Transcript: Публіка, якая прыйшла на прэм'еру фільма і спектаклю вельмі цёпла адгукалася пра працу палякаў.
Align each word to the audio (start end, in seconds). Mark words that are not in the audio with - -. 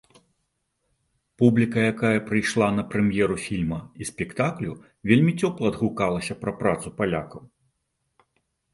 Публіка, 1.41 1.79
якая 1.91 2.19
прыйшла 2.31 2.69
на 2.79 2.83
прэм'еру 2.95 3.37
фільма 3.45 3.79
і 3.93 4.03
спектаклю 4.13 4.73
вельмі 5.13 5.37
цёпла 5.45 5.65
адгукалася 5.75 6.33
пра 6.45 6.51
працу 6.65 6.87
палякаў. 7.01 7.43